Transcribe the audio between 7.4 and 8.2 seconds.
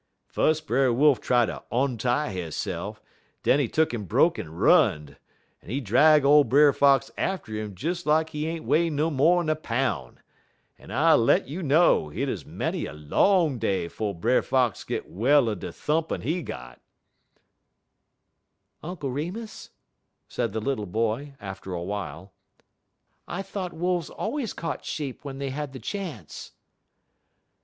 'im des